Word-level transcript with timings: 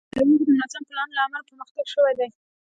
په 0.09 0.11
تایوان 0.19 0.31
کې 0.37 0.43
د 0.47 0.49
منظم 0.59 0.83
پلان 0.89 1.09
له 1.15 1.21
امله 1.25 1.45
پرمختګ 1.49 1.85
شوی 1.93 2.13
دی. 2.19 2.27